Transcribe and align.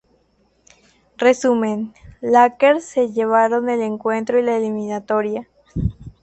Resumen: 1.15 1.93
Lakers 2.21 2.85
se 2.85 3.11
llevaron 3.11 3.69
el 3.69 3.83
encuentro 3.83 4.39
y 4.39 4.41
la 4.41 4.57
eliminatoria. 4.57 5.47